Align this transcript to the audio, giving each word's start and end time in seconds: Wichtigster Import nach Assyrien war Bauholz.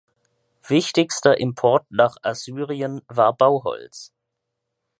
Wichtigster 0.67 1.39
Import 1.39 1.85
nach 1.91 2.15
Assyrien 2.23 3.03
war 3.07 3.37
Bauholz. 3.37 4.11